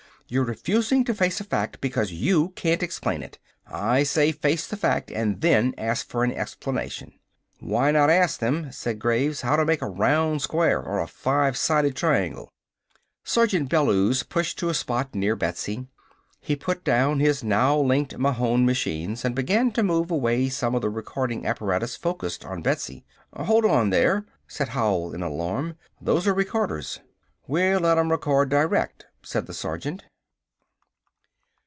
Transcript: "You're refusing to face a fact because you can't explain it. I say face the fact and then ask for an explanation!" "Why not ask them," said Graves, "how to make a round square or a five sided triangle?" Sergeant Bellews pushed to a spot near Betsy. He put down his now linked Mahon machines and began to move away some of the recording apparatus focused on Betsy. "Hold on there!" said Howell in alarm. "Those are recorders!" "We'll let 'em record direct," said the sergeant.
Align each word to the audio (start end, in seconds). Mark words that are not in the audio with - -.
"You're 0.33 0.45
refusing 0.45 1.03
to 1.03 1.13
face 1.13 1.41
a 1.41 1.43
fact 1.43 1.81
because 1.81 2.13
you 2.13 2.51
can't 2.55 2.81
explain 2.81 3.21
it. 3.21 3.37
I 3.67 4.03
say 4.03 4.31
face 4.31 4.65
the 4.65 4.77
fact 4.77 5.11
and 5.11 5.41
then 5.41 5.73
ask 5.77 6.07
for 6.07 6.23
an 6.23 6.31
explanation!" 6.31 7.11
"Why 7.59 7.91
not 7.91 8.09
ask 8.09 8.39
them," 8.39 8.71
said 8.71 8.97
Graves, 8.97 9.41
"how 9.41 9.57
to 9.57 9.65
make 9.65 9.81
a 9.81 9.89
round 9.89 10.41
square 10.41 10.81
or 10.81 11.01
a 11.01 11.07
five 11.07 11.57
sided 11.57 11.97
triangle?" 11.97 12.49
Sergeant 13.25 13.67
Bellews 13.67 14.23
pushed 14.23 14.57
to 14.59 14.69
a 14.69 14.73
spot 14.73 15.13
near 15.13 15.35
Betsy. 15.35 15.89
He 16.39 16.55
put 16.55 16.85
down 16.85 17.19
his 17.19 17.43
now 17.43 17.77
linked 17.77 18.17
Mahon 18.17 18.65
machines 18.65 19.25
and 19.25 19.35
began 19.35 19.69
to 19.71 19.83
move 19.83 20.09
away 20.09 20.47
some 20.47 20.75
of 20.75 20.81
the 20.81 20.89
recording 20.89 21.45
apparatus 21.45 21.97
focused 21.97 22.45
on 22.45 22.61
Betsy. 22.61 23.03
"Hold 23.35 23.65
on 23.65 23.89
there!" 23.89 24.25
said 24.47 24.69
Howell 24.69 25.11
in 25.13 25.23
alarm. 25.23 25.75
"Those 25.99 26.25
are 26.25 26.33
recorders!" 26.33 27.01
"We'll 27.47 27.81
let 27.81 27.97
'em 27.97 28.09
record 28.11 28.47
direct," 28.47 29.07
said 29.23 29.45
the 29.45 29.53
sergeant. 29.53 30.05